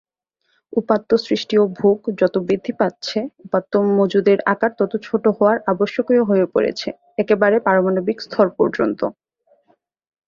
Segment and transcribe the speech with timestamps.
[0.73, 6.45] উপাত্ত সৃষ্টি ও ভোগ যত বৃদ্ধি পাচ্ছে, উপাত্ত মজুদের আকার তত ছোট হওয়া আবশ্যকীয় হয়ে
[6.53, 6.89] পড়েছে,
[7.17, 9.01] একেবারে পারমাণবিক স্তর পর্যন্ত।